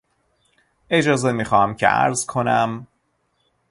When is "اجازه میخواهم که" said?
0.89-1.87